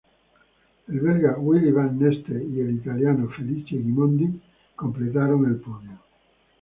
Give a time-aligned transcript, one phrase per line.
[0.87, 4.41] El belga Willy Van Neste y el italiano Felice Gimondi
[4.75, 5.99] completaron el podio.